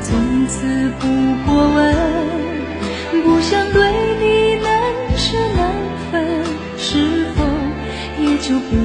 [0.00, 1.06] 从此不
[1.44, 1.94] 过问，
[3.24, 3.82] 不想对
[4.18, 4.70] 你难
[5.16, 5.74] 舍难
[6.10, 6.44] 分，
[6.76, 7.44] 是否
[8.22, 8.76] 也就不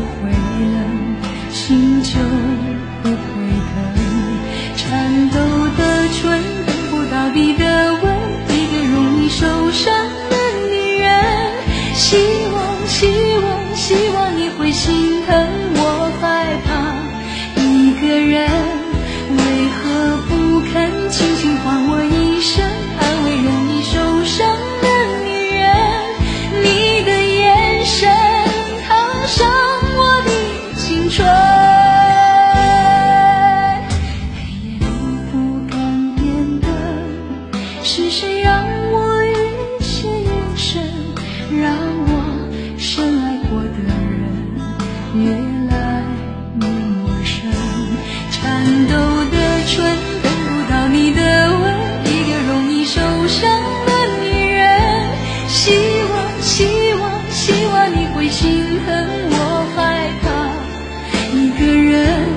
[41.61, 42.11] 让我
[42.77, 44.21] 深爱过的人
[45.15, 45.31] 越
[45.69, 45.73] 来
[46.59, 47.33] 越陌生。
[48.31, 48.41] 颤
[48.87, 48.93] 抖
[49.31, 49.35] 的
[49.67, 49.71] 唇
[50.21, 51.19] 等不到你的
[51.59, 51.63] 吻，
[52.05, 53.41] 一个容易受伤
[53.85, 53.89] 的
[54.21, 54.61] 女人。
[55.47, 55.71] 希
[56.11, 56.65] 望，希
[56.99, 58.89] 望，希望你会心疼，
[59.29, 60.25] 我害怕
[61.35, 62.27] 一个人，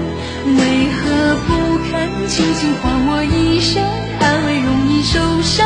[0.57, 0.61] 为
[0.93, 1.49] 何不
[1.91, 1.93] 肯
[2.29, 3.83] 轻轻唤我一声，
[4.21, 5.66] 安慰容易受伤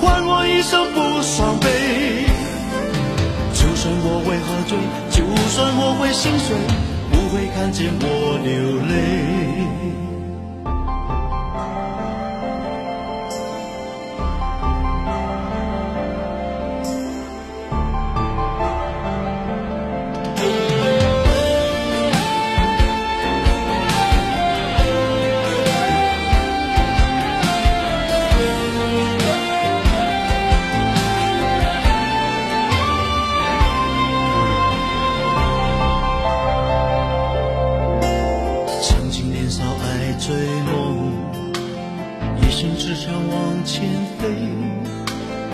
[0.00, 1.66] 换我一生不伤悲。
[3.52, 4.78] 就算我会喝醉，
[5.10, 6.56] 就算我会心碎，
[7.12, 8.48] 不会看见我流
[8.88, 10.09] 泪。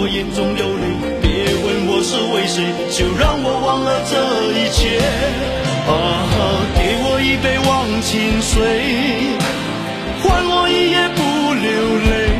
[0.00, 1.28] 我眼中有泪，别
[1.60, 4.16] 问我是为谁，就让我忘了这
[4.56, 4.96] 一切。
[4.96, 5.92] 啊，
[6.72, 8.64] 给我一杯忘情水，
[10.24, 11.20] 换我一夜不
[11.52, 11.68] 流
[12.00, 12.32] 泪。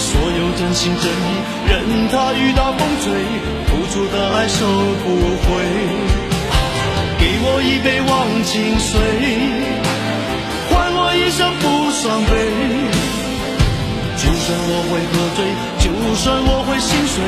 [0.00, 1.36] 所有真心真意，
[1.68, 3.12] 任它雨打风吹，
[3.68, 4.64] 付出的爱收
[5.04, 5.60] 不回。
[7.20, 8.96] 给我一杯忘情水，
[10.72, 12.40] 换我一生不伤悲。
[14.16, 15.44] 就算我会喝醉，
[16.12, 17.24] 就算我会心碎，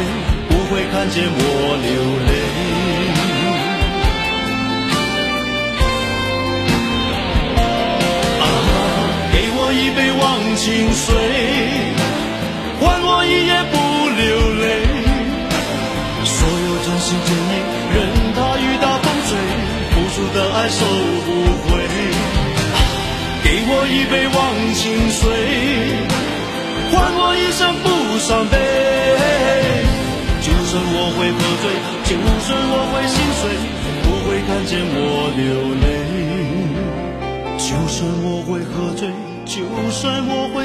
[0.50, 1.40] 不会看见我
[1.80, 1.88] 流
[2.28, 2.32] 泪。
[8.44, 8.44] 啊，
[9.32, 10.22] 给我一杯忘
[10.60, 11.16] 情水，
[12.78, 13.74] 换我一夜不
[14.20, 14.22] 流
[14.60, 14.68] 泪。
[16.26, 17.56] 所有真心真意，
[17.88, 17.96] 任
[18.36, 19.32] 它雨打风吹，
[19.94, 20.84] 付出的爱收
[21.24, 21.28] 不
[21.64, 21.72] 回。
[21.80, 22.76] 啊
[23.44, 24.36] 给我一杯忘
[24.74, 25.13] 情水，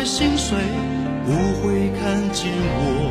[0.05, 0.57] 心碎，
[1.25, 1.31] 不
[1.61, 3.08] 会看见我。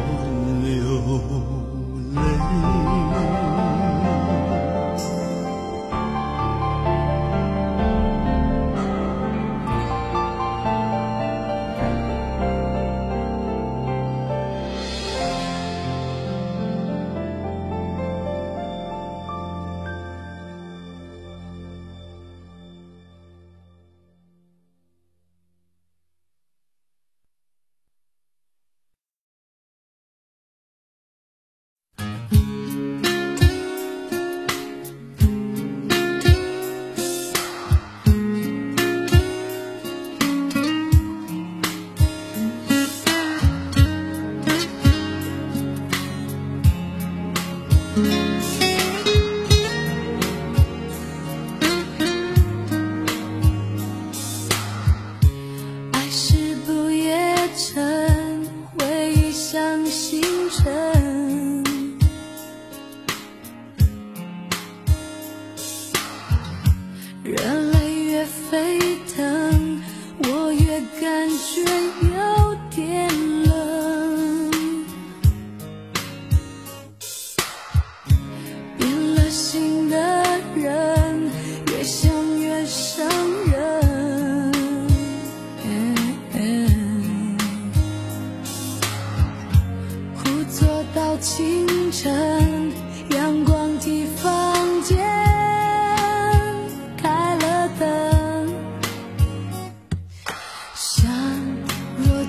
[68.51, 68.88] face.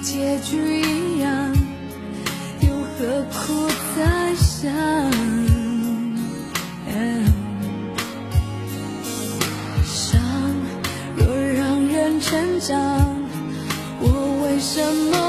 [0.02, 1.54] 结局一样，
[2.62, 4.72] 又何苦再想？
[9.84, 10.22] 伤
[11.18, 12.78] 若让人成长，
[14.00, 14.82] 我为什
[15.12, 15.29] 么？